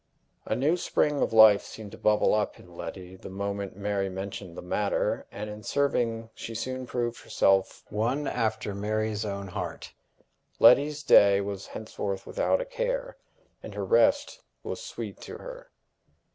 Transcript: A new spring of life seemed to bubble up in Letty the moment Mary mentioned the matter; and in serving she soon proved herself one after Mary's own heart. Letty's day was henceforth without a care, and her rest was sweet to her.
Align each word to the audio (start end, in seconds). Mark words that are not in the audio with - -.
A 0.47 0.55
new 0.55 0.77
spring 0.77 1.21
of 1.21 1.31
life 1.31 1.61
seemed 1.61 1.91
to 1.91 1.97
bubble 1.99 2.33
up 2.33 2.59
in 2.59 2.75
Letty 2.75 3.15
the 3.15 3.29
moment 3.29 3.77
Mary 3.77 4.09
mentioned 4.09 4.57
the 4.57 4.61
matter; 4.63 5.27
and 5.31 5.47
in 5.47 5.61
serving 5.61 6.31
she 6.33 6.55
soon 6.55 6.87
proved 6.87 7.21
herself 7.21 7.83
one 7.91 8.25
after 8.25 8.73
Mary's 8.73 9.25
own 9.25 9.49
heart. 9.49 9.93
Letty's 10.57 11.03
day 11.03 11.39
was 11.39 11.67
henceforth 11.77 12.25
without 12.25 12.59
a 12.59 12.65
care, 12.65 13.17
and 13.61 13.75
her 13.75 13.85
rest 13.85 14.41
was 14.63 14.81
sweet 14.83 15.21
to 15.21 15.37
her. 15.37 15.69